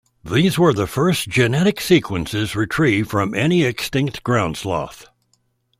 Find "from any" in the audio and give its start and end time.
3.11-3.61